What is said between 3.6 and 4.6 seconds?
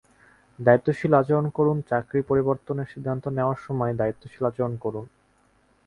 সময় দায়িত্বশীল